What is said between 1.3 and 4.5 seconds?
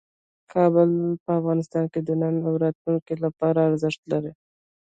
افغانستان کې د نن او راتلونکي لپاره ارزښت لري.